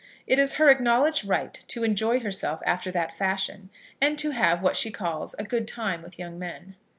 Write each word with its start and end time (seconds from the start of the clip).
It 0.25 0.39
is 0.39 0.55
her 0.55 0.67
acknowledged 0.69 1.25
right 1.25 1.53
to 1.67 1.83
enjoy 1.83 2.21
herself 2.21 2.61
after 2.65 2.89
that 2.89 3.13
fashion, 3.13 3.69
and 4.01 4.17
to 4.17 4.31
have 4.31 4.63
what 4.63 4.75
she 4.75 4.89
calls 4.89 5.35
a 5.35 5.43
good 5.43 5.67
time 5.67 6.01
with 6.01 6.17
young 6.17 6.39
men. 6.39 6.75